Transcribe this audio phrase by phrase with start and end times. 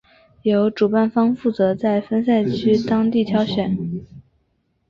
[0.41, 3.77] 由主办方负责在分赛区当地挑选。